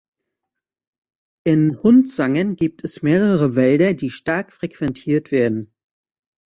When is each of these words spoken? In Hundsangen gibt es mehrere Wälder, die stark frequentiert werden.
In 1.45 1.83
Hundsangen 1.83 2.55
gibt 2.55 2.83
es 2.83 3.03
mehrere 3.03 3.55
Wälder, 3.55 3.93
die 3.93 4.09
stark 4.09 4.51
frequentiert 4.51 5.29
werden. 5.31 5.75